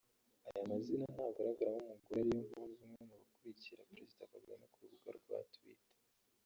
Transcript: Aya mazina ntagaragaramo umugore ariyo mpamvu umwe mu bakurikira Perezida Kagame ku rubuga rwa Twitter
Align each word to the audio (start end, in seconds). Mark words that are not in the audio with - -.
Aya 0.47 0.61
mazina 0.71 1.05
ntagaragaramo 1.15 1.79
umugore 1.85 2.17
ariyo 2.21 2.41
mpamvu 2.49 2.79
umwe 2.85 3.01
mu 3.09 3.15
bakurikira 3.21 3.87
Perezida 3.91 4.29
Kagame 4.33 4.65
ku 4.71 4.77
rubuga 4.81 5.09
rwa 5.19 5.37
Twitter 5.53 5.91